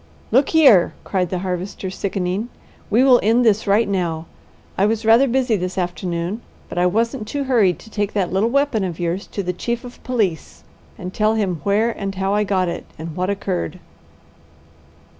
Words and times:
"Look 0.31 0.49
here!" 0.49 0.95
cried 1.03 1.29
the 1.29 1.37
Harvester, 1.45 1.91
sickening. 1.91 2.49
"We 2.89 3.03
will 3.03 3.19
end 3.21 3.45
this 3.45 3.67
right 3.67 3.87
now. 3.87 4.25
I 4.75 4.87
was 4.87 5.05
rather 5.05 5.27
busy 5.27 5.55
this 5.55 5.77
afternoon, 5.77 6.41
but 6.69 6.79
I 6.79 6.87
wasn't 6.87 7.27
too 7.27 7.43
hurried 7.43 7.77
to 7.77 7.91
take 7.91 8.13
that 8.13 8.33
little 8.33 8.49
weapon 8.49 8.83
of 8.83 8.99
yours 8.99 9.27
to 9.27 9.43
the 9.43 9.53
chief 9.53 9.85
of 9.85 10.03
police 10.03 10.63
and 10.97 11.13
tell 11.13 11.35
him 11.35 11.61
where 11.63 11.91
and 11.91 12.15
how 12.15 12.33
I 12.33 12.43
got 12.43 12.67
it 12.67 12.85
and 12.97 13.15
what 13.15 13.29
occurred. 13.29 13.77